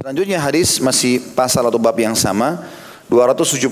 [0.00, 2.64] Selanjutnya hadis masih pasal atau bab yang sama
[3.12, 3.68] 272.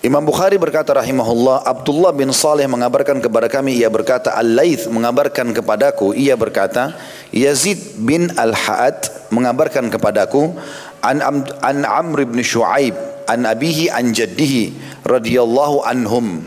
[0.00, 6.16] Imam Bukhari berkata rahimahullah Abdullah bin Saleh mengabarkan kepada kami ia berkata Al-Laith mengabarkan kepadaku
[6.16, 6.96] ia berkata
[7.36, 10.56] Yazid bin Al-Ha'ad mengabarkan kepadaku
[11.04, 11.20] an,
[11.60, 12.96] an Amr bin Shu'aib
[13.28, 14.72] an abihi an jaddihi
[15.04, 16.40] radhiyallahu anhum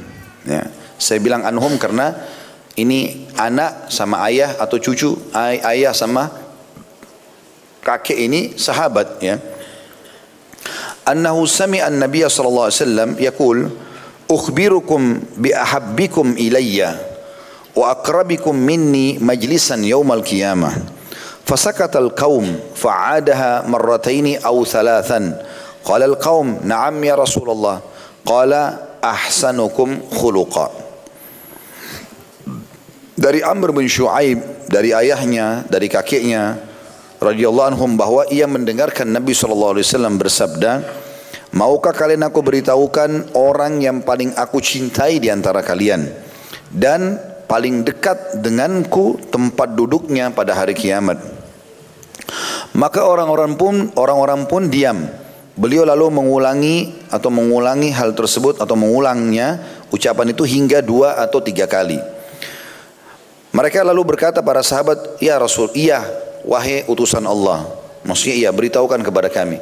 [0.49, 0.65] ya.
[0.97, 2.17] Saya bilang anhum karena
[2.73, 6.48] ini anak sama ayah atau cucu ay ayah sama
[7.88, 9.36] kakek ini sahabat ya.
[11.04, 13.58] Annahu sami'a an-nabiy sallallahu alaihi wasallam yaqul
[14.24, 16.96] ukhbirukum bi ahabbikum ilayya
[17.76, 21.04] wa aqrabikum minni majlisan yawmal qiyamah.
[21.44, 25.20] فسكت القوم فعادها مرتين أو ثلاثا
[25.84, 27.76] قال القوم نعم يا رسول الله
[28.24, 28.52] قال
[29.04, 30.66] أحسنكم خلقا
[33.14, 36.58] dari Amr bin Shu'aib dari ayahnya dari kakeknya
[37.19, 39.75] radhiyallahu anhum bahwa ia mendengarkan Nabi SAW
[40.15, 40.83] bersabda
[41.55, 46.07] maukah kalian aku beritahukan orang yang paling aku cintai di antara kalian
[46.71, 51.39] dan paling dekat denganku tempat duduknya pada hari kiamat
[52.77, 55.09] maka orang-orang pun orang-orang pun diam.
[55.59, 59.59] Beliau lalu mengulangi atau mengulangi hal tersebut atau mengulangnya
[59.91, 61.99] ucapan itu hingga dua atau tiga kali.
[63.51, 66.05] Mereka lalu berkata para sahabat, Ya Rasul, iya
[66.47, 67.67] wahai utusan Allah.
[68.03, 69.59] Maksudnya iya beritahukan kepada kami.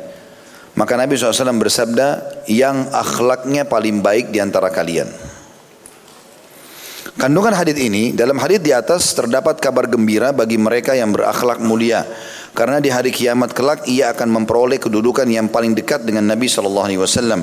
[0.78, 2.08] Maka Nabi SAW bersabda,
[2.46, 5.10] yang akhlaknya paling baik di antara kalian.
[7.18, 12.06] Kandungan hadis ini, dalam hadis di atas terdapat kabar gembira bagi mereka yang berakhlak mulia
[12.54, 17.42] karena di hari kiamat kelak ia akan memperoleh kedudukan yang paling dekat dengan Nabi wasallam.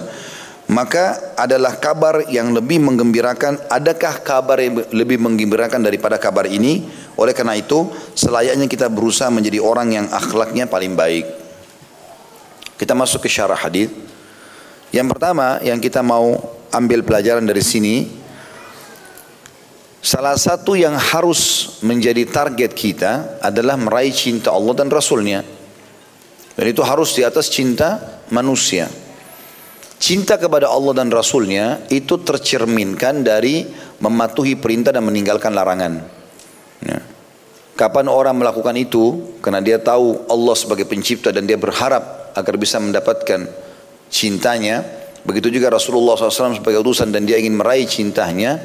[0.71, 6.89] Maka adalah kabar yang lebih menggembirakan, adakah kabar yang lebih menggembirakan daripada kabar ini?
[7.15, 7.87] Oleh karena itu,
[8.19, 11.27] selayaknya kita berusaha menjadi orang yang akhlaknya paling baik.
[12.75, 13.91] Kita masuk ke syarah hadis.
[14.91, 16.39] Yang pertama yang kita mau
[16.75, 18.25] ambil pelajaran dari sini
[20.05, 25.41] Salah satu yang harus menjadi target kita adalah meraih cinta Allah dan Rasulnya.
[26.53, 28.85] Dan itu harus di atas cinta manusia.
[29.97, 33.65] Cinta kepada Allah dan Rasulnya itu tercerminkan dari
[34.05, 36.05] mematuhi perintah dan meninggalkan larangan.
[36.85, 37.01] Ya.
[37.75, 39.37] Kapan orang melakukan itu?
[39.43, 43.51] Karena dia tahu Allah sebagai pencipta dan dia berharap agar bisa mendapatkan
[44.13, 44.85] cintanya.
[45.25, 48.61] Begitu juga Rasulullah SAW sebagai utusan dan dia ingin meraih cintanya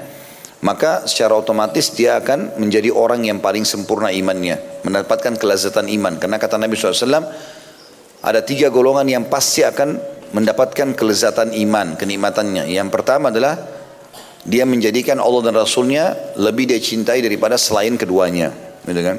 [0.60, 6.20] maka secara otomatis dia akan menjadi orang yang paling sempurna imannya, mendapatkan kelezatan iman.
[6.20, 7.32] Karena kata Nabi SAW,
[8.20, 9.96] ada tiga golongan yang pasti akan
[10.36, 12.68] mendapatkan kelezatan iman, kenikmatannya.
[12.68, 13.56] Yang pertama adalah
[14.48, 18.52] dia menjadikan Allah dan Rasulnya lebih dia cintai daripada selain keduanya.
[18.88, 19.18] Gitu kan?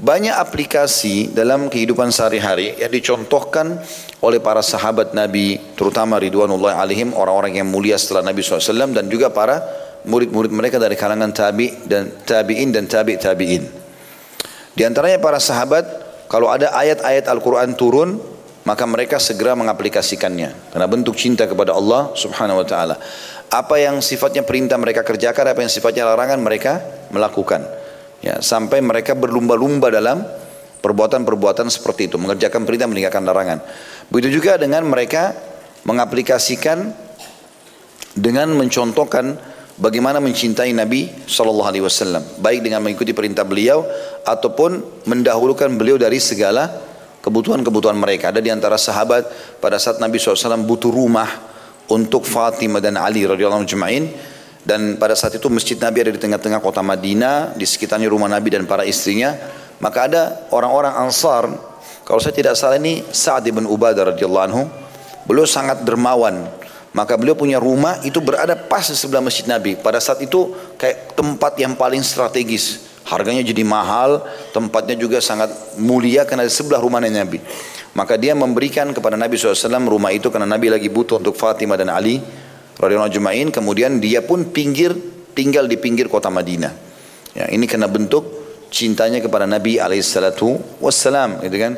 [0.00, 3.76] Banyak aplikasi dalam kehidupan sehari-hari yang dicontohkan
[4.24, 9.28] oleh para sahabat Nabi, terutama Ridwanullah alaihim, orang-orang yang mulia setelah Nabi SAW dan juga
[9.28, 9.60] para
[10.08, 13.68] murid-murid mereka dari kalangan tabi dan tabiin dan tabi tabiin.
[14.72, 15.84] Di antaranya para sahabat
[16.32, 18.16] kalau ada ayat-ayat Al-Quran turun
[18.64, 22.96] maka mereka segera mengaplikasikannya karena bentuk cinta kepada Allah Subhanahu wa taala.
[23.50, 26.78] Apa yang sifatnya perintah mereka kerjakan, apa yang sifatnya larangan mereka
[27.10, 27.66] melakukan.
[28.20, 30.22] Ya, sampai mereka berlumba-lumba dalam
[30.84, 33.58] perbuatan-perbuatan seperti itu, mengerjakan perintah meninggalkan larangan.
[34.12, 35.32] Begitu juga dengan mereka
[35.88, 36.92] mengaplikasikan
[38.12, 39.40] dengan mencontohkan
[39.80, 43.82] bagaimana mencintai Nabi Shallallahu Alaihi Wasallam, baik dengan mengikuti perintah beliau
[44.28, 46.89] ataupun mendahulukan beliau dari segala
[47.20, 48.32] kebutuhan-kebutuhan mereka.
[48.32, 49.28] Ada di antara sahabat
[49.60, 51.28] pada saat Nabi SAW butuh rumah
[51.88, 53.68] untuk Fatimah dan Ali radhiyallahu anhu
[54.60, 58.52] dan pada saat itu masjid Nabi ada di tengah-tengah kota Madinah, di sekitarnya rumah Nabi
[58.52, 59.32] dan para istrinya.
[59.80, 60.22] Maka ada
[60.52, 61.48] orang-orang Ansar,
[62.04, 64.68] kalau saya tidak salah ini Sa'ad bin Ubadah radhiyallahu anhu,
[65.24, 66.44] beliau sangat dermawan,
[66.92, 69.80] maka beliau punya rumah itu berada pas di sebelah masjid Nabi.
[69.80, 72.89] Pada saat itu kayak tempat yang paling strategis.
[73.08, 74.22] Harganya jadi mahal,
[74.54, 75.50] tempatnya juga sangat
[75.80, 77.40] mulia karena di sebelah rumah Nabi.
[77.96, 81.90] Maka dia memberikan kepada Nabi SAW rumah itu karena Nabi lagi butuh untuk Fatimah dan
[81.90, 82.22] Ali
[83.10, 83.50] jumain.
[83.50, 84.94] Kemudian dia pun pinggir
[85.34, 86.72] tinggal di pinggir kota Madinah.
[87.34, 88.26] Ya, ini karena bentuk
[88.70, 91.74] cintanya kepada Nabi alaihissalatu wassalam, gitu kan.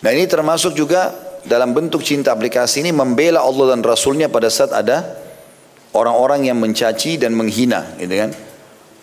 [0.00, 1.12] Nah ini termasuk juga
[1.46, 5.04] dalam bentuk cinta aplikasi ini membela Allah dan Rasulnya pada saat ada
[5.94, 8.30] orang-orang yang mencaci dan menghina gitu kan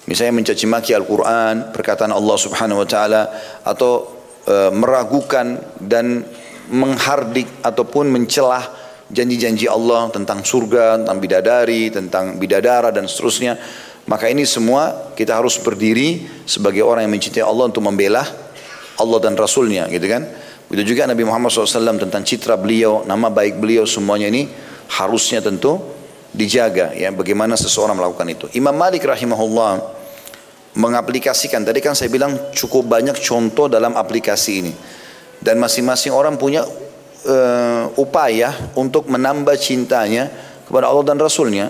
[0.08, 3.22] misalnya mencaci maki Al-Quran perkataan Allah subhanahu wa ta'ala
[3.64, 4.08] atau
[4.44, 6.24] e, meragukan dan
[6.72, 8.64] menghardik ataupun mencelah
[9.14, 13.60] janji-janji Allah tentang surga, tentang bidadari, tentang bidadara dan seterusnya
[14.04, 18.24] maka ini semua kita harus berdiri sebagai orang yang mencintai Allah untuk membela
[19.00, 20.28] Allah dan Rasulnya gitu kan?
[20.68, 24.50] Begitu juga Nabi Muhammad SAW tentang citra beliau, nama baik beliau semuanya ini
[24.92, 25.80] harusnya tentu
[26.34, 28.46] dijaga ya bagaimana seseorang melakukan itu.
[28.58, 29.80] Imam Malik rahimahullah
[30.74, 34.74] mengaplikasikan tadi kan saya bilang cukup banyak contoh dalam aplikasi ini
[35.38, 40.28] dan masing-masing orang punya uh, upaya untuk menambah cintanya
[40.66, 41.70] kepada Allah dan Rasulnya.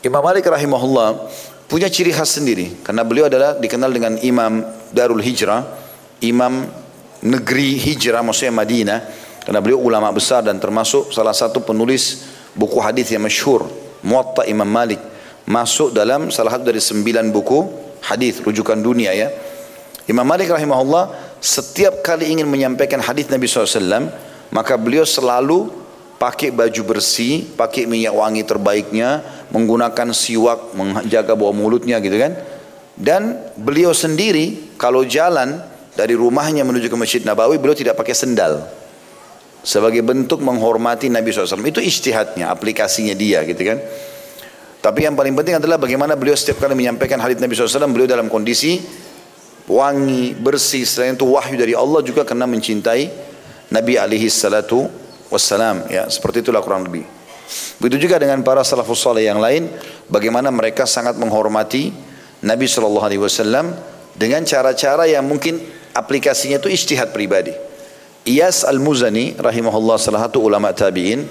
[0.00, 1.28] Imam Malik rahimahullah
[1.68, 5.64] punya ciri khas sendiri karena beliau adalah dikenal dengan Imam Darul Hijrah,
[6.24, 6.84] Imam
[7.24, 9.00] negeri hijrah maksudnya Madinah
[9.48, 13.66] karena beliau ulama besar dan termasuk salah satu penulis buku hadis yang masyhur
[14.00, 14.98] Muwatta Imam Malik
[15.44, 17.58] masuk dalam salah satu dari sembilan buku
[18.04, 19.28] hadis rujukan dunia ya.
[20.04, 24.12] Imam Malik rahimahullah setiap kali ingin menyampaikan hadis Nabi SAW
[24.52, 25.72] maka beliau selalu
[26.20, 29.20] pakai baju bersih, pakai minyak wangi terbaiknya,
[29.50, 32.32] menggunakan siwak, menjaga bau mulutnya gitu kan.
[32.94, 35.58] Dan beliau sendiri kalau jalan
[35.98, 38.62] dari rumahnya menuju ke Masjid Nabawi, beliau tidak pakai sendal.
[39.64, 41.64] Sebagai bentuk menghormati Nabi SAW.
[41.64, 43.80] Itu istihadnya, aplikasinya dia gitu kan.
[44.84, 48.28] Tapi yang paling penting adalah bagaimana beliau setiap kali menyampaikan hadis Nabi SAW, beliau dalam
[48.28, 48.84] kondisi
[49.64, 50.84] wangi, bersih.
[50.84, 53.08] Selain itu wahyu dari Allah juga karena mencintai
[53.72, 54.84] Nabi alaihi salatu
[55.32, 55.88] wassalam.
[55.88, 57.08] Ya, seperti itulah kurang lebih.
[57.80, 59.68] Begitu juga dengan para salafus saleh yang lain,
[60.08, 61.92] bagaimana mereka sangat menghormati
[62.44, 63.72] Nabi Wasallam
[64.16, 65.60] dengan cara-cara yang mungkin
[65.96, 67.52] aplikasinya itu istihad pribadi.
[68.24, 71.28] Iyas al-Muzani rahimahullah salah satu ulama tabi'in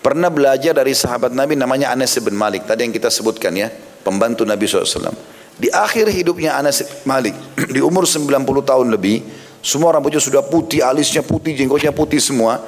[0.00, 3.68] pernah belajar dari sahabat Nabi namanya Anas bin Malik tadi yang kita sebutkan ya
[4.06, 5.10] pembantu Nabi SAW
[5.58, 7.34] di akhir hidupnya Anas bin Malik
[7.74, 8.30] di umur 90
[8.62, 9.26] tahun lebih
[9.60, 12.62] semua rambutnya sudah putih alisnya putih jenggotnya putih semua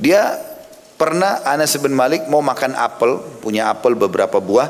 [0.00, 0.48] dia
[0.98, 4.66] Pernah Anas bin Malik mau makan apel, punya apel beberapa buah.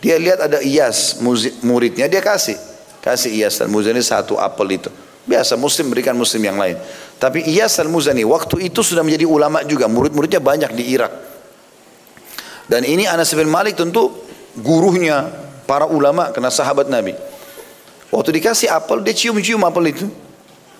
[0.00, 1.20] Dia lihat ada Iyas
[1.60, 2.56] muridnya, dia kasih.
[3.04, 4.88] Kasih Iyas al-Muzani satu apel itu.
[5.26, 6.78] Biasa muslim berikan muslim yang lain.
[7.18, 9.90] Tapi Iyas al-Muzani waktu itu sudah menjadi ulama juga.
[9.90, 11.12] Murid-muridnya banyak di Irak.
[12.70, 14.14] Dan ini Anas bin Malik tentu
[14.54, 15.26] gurunya
[15.66, 17.18] para ulama kena sahabat Nabi.
[18.14, 20.06] Waktu dikasih apel dia cium-cium apel itu.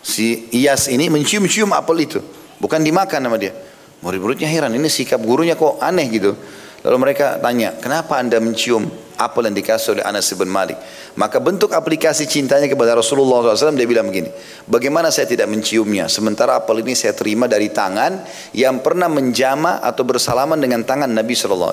[0.07, 2.23] Si Iyas ini mencium-cium apel itu.
[2.63, 3.51] Bukan dimakan sama dia.
[3.99, 6.39] Murid-muridnya heran, ini sikap gurunya kok aneh gitu.
[6.87, 10.77] Lalu mereka tanya, kenapa anda mencium apel yang dikasih oleh Anas bin Malik?
[11.17, 14.31] Maka bentuk aplikasi cintanya kepada Rasulullah SAW dia bilang begini,
[14.69, 16.07] bagaimana saya tidak menciumnya?
[16.07, 21.33] Sementara apel ini saya terima dari tangan yang pernah menjama atau bersalaman dengan tangan Nabi
[21.33, 21.73] SAW.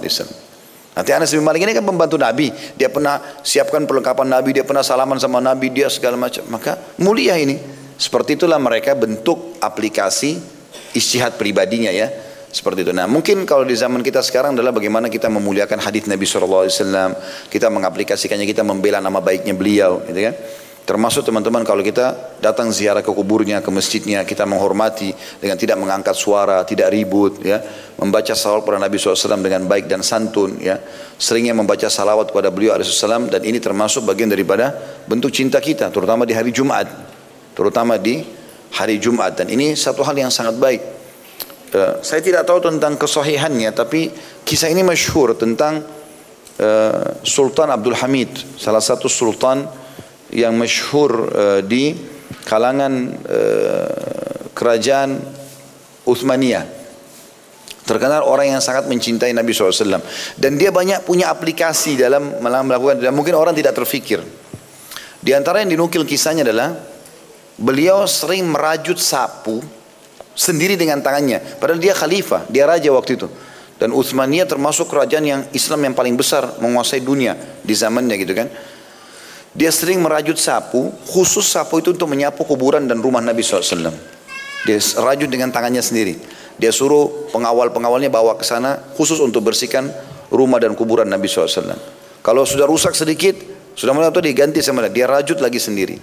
[0.94, 2.54] Nanti Anas bin Malik ini kan pembantu Nabi.
[2.78, 6.46] Dia pernah siapkan perlengkapan Nabi, dia pernah salaman sama Nabi, dia segala macam.
[6.48, 7.58] Maka mulia ini.
[7.94, 10.38] Seperti itulah mereka bentuk aplikasi
[10.94, 12.23] istihad pribadinya ya
[12.54, 12.94] seperti itu.
[12.94, 16.70] Nah mungkin kalau di zaman kita sekarang adalah bagaimana kita memuliakan hadis Nabi SAW,
[17.50, 20.36] kita mengaplikasikannya, kita membela nama baiknya beliau, gitu kan?
[20.84, 26.12] Termasuk teman-teman kalau kita datang ziarah ke kuburnya, ke masjidnya, kita menghormati dengan tidak mengangkat
[26.12, 27.64] suara, tidak ribut, ya,
[27.96, 30.76] membaca salawat kepada Nabi SAW dengan baik dan santun, ya,
[31.16, 34.76] seringnya membaca salawat kepada beliau SAW dan ini termasuk bagian daripada
[35.08, 36.92] bentuk cinta kita, terutama di hari Jumat,
[37.56, 38.20] terutama di
[38.76, 41.03] hari Jumat dan ini satu hal yang sangat baik.
[41.74, 44.14] Uh, saya tidak tahu tentang kesahihannya tapi
[44.46, 45.82] kisah ini masyhur tentang
[46.62, 48.30] uh, Sultan Abdul Hamid,
[48.62, 49.66] salah satu sultan
[50.30, 51.98] yang masyhur uh, di
[52.46, 53.16] kalangan
[54.52, 55.16] kerajaan
[56.04, 56.66] Uthmaniyah.
[57.88, 60.04] Terkenal orang yang sangat mencintai Nabi SAW.
[60.36, 64.20] Dan dia banyak punya aplikasi dalam melakukan, dan mungkin orang tidak terfikir.
[65.24, 66.76] Di antara yang dinukil kisahnya adalah
[67.54, 69.62] Beliau sering merajut sapu
[70.34, 71.42] sendiri dengan tangannya.
[71.62, 73.28] Padahal dia khalifah, dia raja waktu itu.
[73.78, 77.34] Dan Uthmaniyah termasuk kerajaan yang Islam yang paling besar menguasai dunia
[77.66, 78.48] di zamannya gitu kan.
[79.54, 83.94] Dia sering merajut sapu, khusus sapu itu untuk menyapu kuburan dan rumah Nabi SAW.
[84.66, 86.18] Dia rajut dengan tangannya sendiri.
[86.58, 89.90] Dia suruh pengawal-pengawalnya bawa ke sana khusus untuk bersihkan
[90.34, 91.78] rumah dan kuburan Nabi SAW.
[92.24, 93.36] Kalau sudah rusak sedikit,
[93.76, 95.06] sudah mulai itu diganti sama dia.
[95.06, 95.98] Rajut lagi sendiri.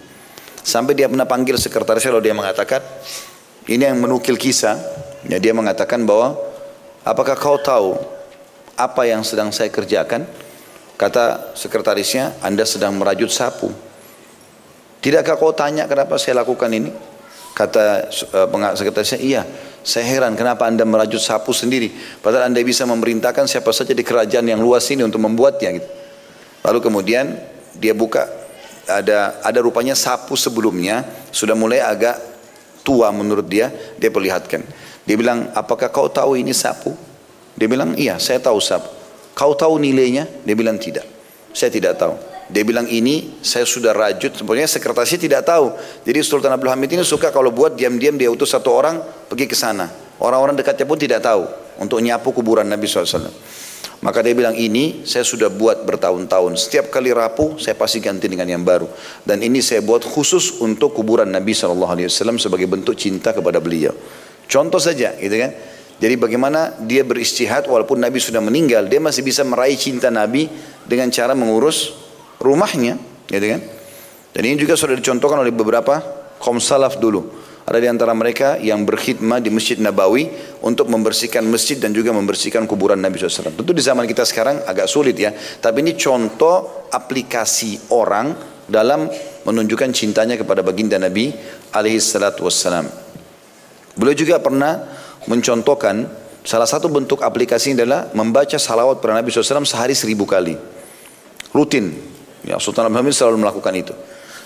[0.60, 2.84] Sampai dia pernah panggil sekretaris lalu dia mengatakan,
[3.68, 4.80] ini yang menukil kisah,
[5.28, 6.38] ya dia mengatakan bahwa
[7.04, 7.98] apakah kau tahu
[8.78, 10.24] apa yang sedang saya kerjakan?
[10.96, 13.72] Kata sekretarisnya, Anda sedang merajut sapu.
[15.00, 16.92] Tidakkah kau tanya kenapa saya lakukan ini?
[17.56, 19.42] Kata uh, sekretarisnya, iya.
[19.80, 21.88] Saya heran kenapa Anda merajut sapu sendiri.
[22.20, 25.80] Padahal Anda bisa memerintahkan siapa saja di kerajaan yang luas ini untuk membuatnya.
[25.80, 25.88] Gitu.
[26.68, 27.32] Lalu kemudian
[27.80, 28.28] dia buka
[28.84, 32.29] ada ada rupanya sapu sebelumnya sudah mulai agak
[32.90, 34.66] tua menurut dia, dia perlihatkan.
[35.06, 36.90] Dia bilang, apakah kau tahu ini sapu?
[37.54, 38.90] Dia bilang, iya saya tahu sapu.
[39.38, 40.26] Kau tahu nilainya?
[40.42, 41.06] Dia bilang tidak.
[41.54, 42.18] Saya tidak tahu.
[42.50, 44.34] Dia bilang ini saya sudah rajut.
[44.34, 45.70] Sebenarnya sekretarisnya tidak tahu.
[46.02, 48.98] Jadi Sultan Abdul Hamid ini suka kalau buat diam-diam dia utus satu orang
[49.30, 49.86] pergi ke sana.
[50.18, 51.46] Orang-orang dekatnya pun tidak tahu
[51.80, 53.32] untuk nyapu kuburan Nabi SAW.
[54.00, 56.56] Maka dia bilang ini saya sudah buat bertahun-tahun.
[56.56, 58.88] Setiap kali rapuh saya pasti ganti dengan yang baru.
[59.24, 63.92] Dan ini saya buat khusus untuk kuburan Nabi SAW sebagai bentuk cinta kepada beliau.
[64.48, 65.52] Contoh saja gitu kan.
[66.00, 70.48] Jadi bagaimana dia beristihad walaupun Nabi sudah meninggal, dia masih bisa meraih cinta Nabi
[70.88, 71.92] dengan cara mengurus
[72.40, 72.96] rumahnya,
[73.28, 73.60] gitu kan?
[74.32, 76.00] Dan ini juga sudah dicontohkan oleh beberapa
[76.40, 77.39] kaum salaf dulu.
[77.70, 80.26] Ada di antara mereka yang berkhidmah di Masjid Nabawi
[80.66, 83.54] untuk membersihkan masjid dan juga membersihkan kuburan Nabi SAW.
[83.54, 85.30] Tentu di zaman kita sekarang agak sulit ya.
[85.38, 88.34] Tapi ini contoh aplikasi orang
[88.66, 89.06] dalam
[89.46, 91.30] menunjukkan cintanya kepada baginda Nabi
[91.70, 92.90] alaihi salatu wassalam.
[93.94, 94.90] Beliau juga pernah
[95.30, 96.10] mencontohkan
[96.42, 100.58] salah satu bentuk aplikasi adalah membaca salawat pada Nabi SAW sehari seribu kali.
[101.54, 101.94] Rutin.
[102.42, 103.94] Ya, Sultan Abdul Hamid selalu melakukan itu.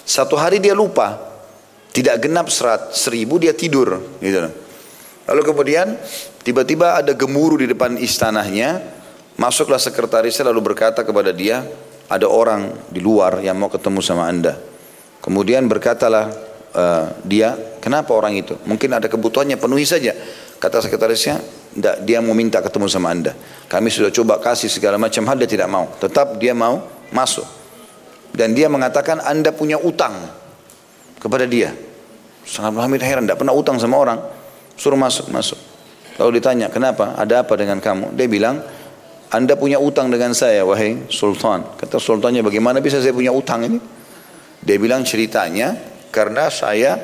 [0.04, 1.33] Satu hari dia lupa,
[1.94, 4.02] tidak genap serat, seribu dia tidur.
[4.18, 4.42] Gitu.
[5.30, 5.94] Lalu kemudian
[6.42, 8.82] tiba-tiba ada gemuruh di depan istanahnya,
[9.38, 11.62] masuklah sekretarisnya lalu berkata kepada dia,
[12.10, 14.58] ada orang di luar yang mau ketemu sama anda.
[15.22, 16.34] Kemudian berkatalah
[16.74, 18.58] uh, dia, kenapa orang itu?
[18.66, 20.12] Mungkin ada kebutuhannya, penuhi saja.
[20.58, 21.40] Kata sekretarisnya,
[21.72, 23.32] tidak, dia mau minta ketemu sama anda.
[23.70, 25.88] Kami sudah coba kasih segala macam hal, dia tidak mau.
[25.96, 26.84] Tetap dia mau
[27.14, 27.46] masuk.
[28.34, 30.43] Dan dia mengatakan anda punya utang
[31.24, 31.72] kepada dia.
[32.44, 34.20] Sangat Muhammad heran, tidak pernah utang sama orang.
[34.76, 35.56] Suruh masuk, masuk.
[36.20, 37.16] Lalu ditanya, kenapa?
[37.16, 38.12] Ada apa dengan kamu?
[38.12, 38.60] Dia bilang,
[39.32, 41.64] anda punya utang dengan saya, wahai sultan.
[41.80, 43.80] Kata sultannya, bagaimana bisa saya punya utang ini?
[44.60, 45.72] Dia bilang ceritanya,
[46.12, 47.00] karena saya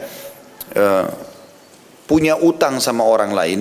[0.77, 1.07] uh,
[2.05, 3.61] punya utang sama orang lain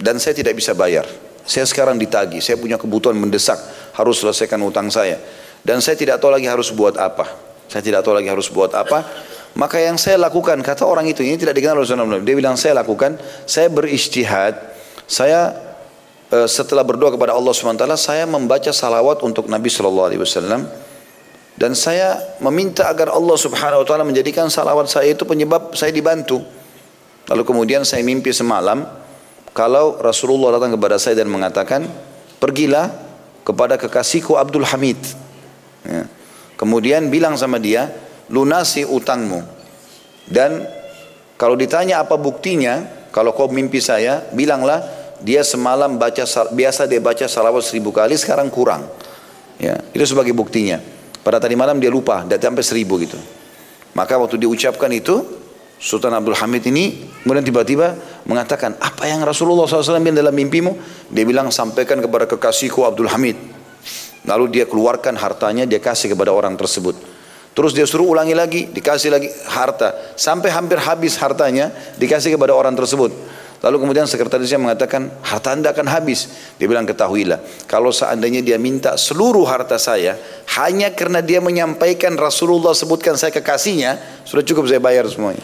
[0.00, 1.04] dan saya tidak bisa bayar.
[1.46, 3.58] Saya sekarang ditagi, saya punya kebutuhan mendesak,
[3.94, 5.20] harus selesaikan utang saya.
[5.60, 7.26] Dan saya tidak tahu lagi harus buat apa.
[7.66, 9.02] Saya tidak tahu lagi harus buat apa.
[9.56, 12.20] Maka yang saya lakukan, kata orang itu, ini tidak dikenal Rasulullah.
[12.20, 13.16] Dia bilang, saya lakukan,
[13.48, 14.52] saya beristihad,
[15.08, 15.56] saya
[16.28, 20.12] uh, setelah berdoa kepada Allah SWT, saya membaca salawat untuk Nabi SAW
[21.56, 26.44] dan saya meminta agar Allah Subhanahu wa taala menjadikan salawat saya itu penyebab saya dibantu.
[27.32, 28.84] Lalu kemudian saya mimpi semalam
[29.56, 31.88] kalau Rasulullah datang kepada saya dan mengatakan,
[32.36, 32.92] "Pergilah
[33.40, 35.00] kepada kekasihku Abdul Hamid."
[35.88, 36.04] Ya.
[36.60, 37.88] Kemudian bilang sama dia,
[38.32, 39.42] "Lunasi utangmu."
[40.26, 40.66] Dan
[41.36, 44.82] kalau ditanya apa buktinya, kalau kau mimpi saya, bilanglah
[45.20, 48.84] dia semalam baca biasa dia baca salawat seribu kali, sekarang kurang.
[49.56, 50.80] Ya, itu sebagai buktinya.
[51.24, 53.16] Pada tadi malam dia lupa, tidak sampai seribu gitu.
[53.96, 55.24] Maka waktu diucapkan itu,
[55.76, 57.96] Sultan Abdul Hamid ini kemudian tiba-tiba
[58.28, 60.72] mengatakan, apa yang Rasulullah SAW bilang dalam mimpimu?
[61.08, 63.36] Dia bilang, sampaikan kepada kekasihku Abdul Hamid.
[64.28, 67.15] Lalu dia keluarkan hartanya, dia kasih kepada orang tersebut.
[67.56, 70.12] Terus dia suruh ulangi lagi, dikasih lagi harta.
[70.12, 73.08] Sampai hampir habis hartanya, dikasih kepada orang tersebut.
[73.64, 76.28] Lalu kemudian sekretarisnya mengatakan, harta anda akan habis.
[76.60, 80.20] Dia bilang, ketahuilah, kalau seandainya dia minta seluruh harta saya,
[80.60, 85.40] hanya karena dia menyampaikan Rasulullah sebutkan saya kekasihnya, sudah cukup saya bayar semuanya.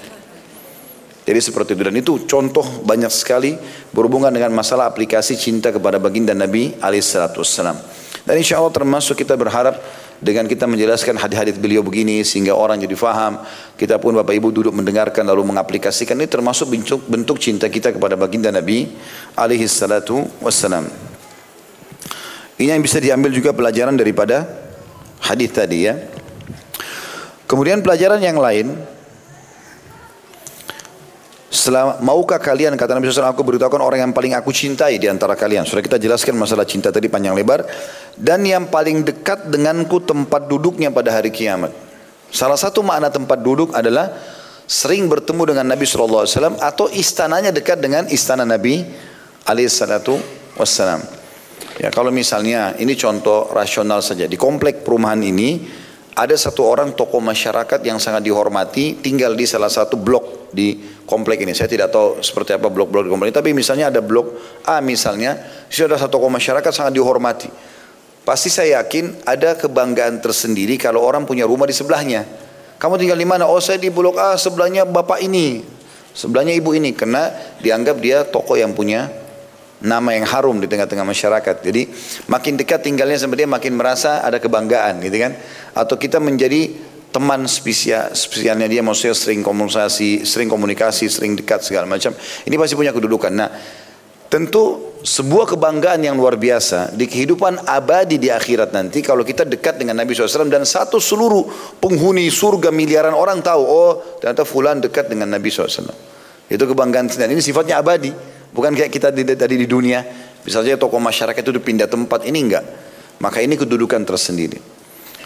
[1.23, 3.54] Jadi seperti itu dan itu contoh banyak sekali
[3.95, 7.78] berhubungan dengan masalah aplikasi cinta kepada baginda Nabi alaihissalam.
[8.26, 9.78] Dan insya Allah termasuk kita berharap
[10.22, 13.42] dengan kita menjelaskan hadis-hadis beliau begini sehingga orang jadi faham
[13.74, 16.14] kita pun Bapak Ibu duduk mendengarkan lalu mengaplikasikan.
[16.14, 18.86] Ini termasuk bentuk, bentuk cinta kita kepada baginda Nabi
[19.34, 20.86] alaihi salatu wassalam.
[22.54, 24.46] Ini yang bisa diambil juga pelajaran daripada
[25.26, 25.98] hadis tadi ya.
[27.50, 28.78] Kemudian pelajaran yang lain
[31.52, 35.37] setelah maukah kalian kata Nabi SAW aku beritahukan orang yang paling aku cintai di antara
[35.37, 35.68] kalian.
[35.68, 37.68] Sudah kita jelaskan masalah cinta tadi panjang lebar
[38.16, 41.68] dan yang paling dekat denganku tempat duduknya pada hari kiamat.
[42.32, 44.16] Salah satu makna tempat duduk adalah
[44.64, 48.88] sering bertemu dengan Nabi SAW atau istananya dekat dengan istana Nabi
[49.44, 50.16] SAW.
[51.76, 55.68] Ya kalau misalnya ini contoh rasional saja di komplek perumahan ini
[56.12, 60.76] ada satu orang tokoh masyarakat yang sangat dihormati tinggal di salah satu blok di
[61.09, 61.57] komplek ini.
[61.57, 64.37] Saya tidak tahu seperti apa blok-blok di komplek ini, tapi misalnya ada blok
[64.69, 65.40] A misalnya,
[65.73, 67.49] ada satu tokoh masyarakat sangat dihormati.
[68.23, 72.28] Pasti saya yakin ada kebanggaan tersendiri kalau orang punya rumah di sebelahnya.
[72.76, 73.49] Kamu tinggal di mana?
[73.49, 75.64] Oh saya di blok A, sebelahnya bapak ini,
[76.12, 77.33] sebelahnya ibu ini, karena
[77.64, 79.21] dianggap dia tokoh yang punya
[79.82, 81.56] nama yang harum di tengah-tengah masyarakat.
[81.62, 81.82] Jadi
[82.30, 85.34] makin dekat tinggalnya sama dia makin merasa ada kebanggaan gitu kan.
[85.74, 86.70] Atau kita menjadi
[87.12, 92.14] teman spesial spesialnya dia maksudnya sering komunikasi, sering komunikasi, sering dekat segala macam.
[92.16, 93.32] Ini pasti punya kedudukan.
[93.34, 93.50] Nah,
[94.32, 99.76] tentu sebuah kebanggaan yang luar biasa di kehidupan abadi di akhirat nanti kalau kita dekat
[99.76, 105.10] dengan Nabi SAW dan satu seluruh penghuni surga miliaran orang tahu oh ternyata fulan dekat
[105.10, 105.92] dengan Nabi SAW
[106.48, 108.14] itu kebanggaan dan ini sifatnya abadi
[108.52, 110.04] bukan kayak kita tadi di dunia
[110.47, 112.64] misalnya tokoh masyarakat itu pindah tempat ini enggak.
[113.23, 114.59] Maka ini kedudukan tersendiri.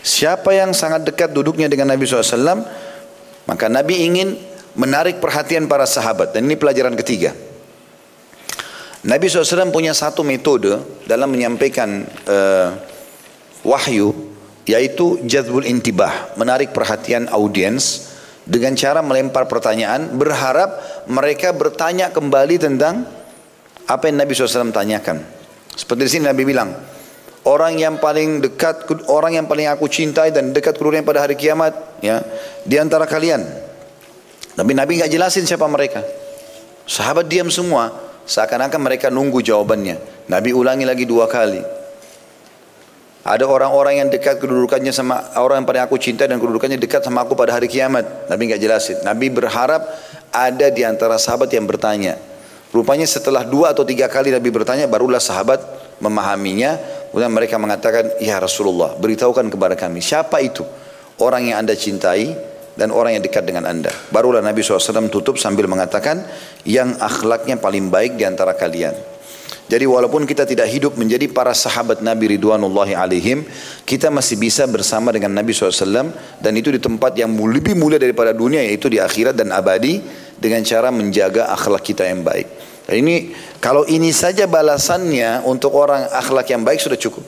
[0.04, 2.62] Siapa yang sangat dekat duduknya dengan Nabi SAW
[3.46, 4.36] maka Nabi ingin
[4.76, 6.36] menarik perhatian para sahabat.
[6.36, 7.32] Dan ini pelajaran ketiga.
[9.06, 12.68] Nabi SAW punya satu metode dalam menyampaikan uh,
[13.62, 14.34] wahyu
[14.66, 18.10] yaitu jadwul intibah, menarik perhatian audiens
[18.42, 23.06] dengan cara melempar pertanyaan berharap mereka bertanya kembali tentang
[23.86, 25.22] apa yang Nabi SAW tanyakan.
[25.76, 26.74] Seperti di sini Nabi bilang,
[27.46, 31.72] orang yang paling dekat, orang yang paling aku cintai dan dekat keluarnya pada hari kiamat,
[32.02, 32.22] ya,
[32.66, 33.46] di antara kalian.
[34.56, 36.00] Tapi Nabi nggak jelasin siapa mereka.
[36.88, 37.92] Sahabat diam semua.
[38.26, 40.26] Seakan-akan mereka nunggu jawabannya.
[40.26, 41.62] Nabi ulangi lagi dua kali.
[43.26, 47.26] Ada orang-orang yang dekat kedudukannya sama orang yang paling aku cinta dan kedudukannya dekat sama
[47.26, 48.30] aku pada hari kiamat.
[48.30, 48.98] Nabi nggak jelasin.
[49.02, 49.82] Nabi berharap
[50.30, 52.18] ada di antara sahabat yang bertanya.
[52.74, 55.62] Rupanya setelah dua atau tiga kali Nabi bertanya, barulah sahabat
[56.02, 56.76] memahaminya.
[57.10, 60.66] Kemudian mereka mengatakan, Ya Rasulullah, beritahukan kepada kami, siapa itu
[61.22, 62.36] orang yang anda cintai
[62.76, 63.90] dan orang yang dekat dengan anda.
[64.12, 66.22] Barulah Nabi SAW tutup sambil mengatakan
[66.68, 69.16] yang akhlaknya paling baik di antara kalian.
[69.66, 73.42] Jadi walaupun kita tidak hidup menjadi para sahabat Nabi Ridwanullahi alaihim,
[73.82, 78.30] kita masih bisa bersama dengan Nabi SAW dan itu di tempat yang lebih mulia daripada
[78.30, 79.98] dunia yaitu di akhirat dan abadi
[80.36, 82.48] dengan cara menjaga akhlak kita yang baik.
[82.86, 87.24] Ini kalau ini saja balasannya untuk orang akhlak yang baik sudah cukup.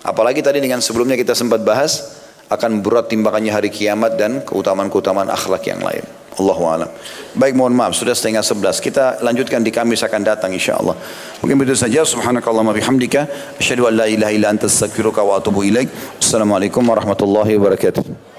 [0.00, 2.16] Apalagi tadi dengan sebelumnya kita sempat bahas
[2.48, 6.00] akan berat timbangannya hari kiamat dan keutamaan-keutamaan akhlak yang lain.
[6.38, 6.90] Allahu alam.
[7.34, 8.78] Baik mohon maaf sudah setengah sebelas.
[8.78, 10.94] Kita lanjutkan di Kamis akan datang insya Allah.
[11.42, 12.06] Mungkin begitu saja.
[12.06, 13.26] Subhanakallahumma bihamdika.
[13.58, 15.90] Asyhadu an la ilaha illa anta astaghfiruka wa atubu ilaik.
[16.22, 18.37] Assalamualaikum warahmatullahi wabarakatuh.